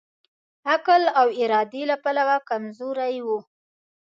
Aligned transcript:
عقل 0.71 1.03
او 1.19 1.27
ارادې 1.41 1.83
له 1.91 1.95
پلوه 2.03 2.35
کمزوری 2.49 3.17
وو. 3.25 3.39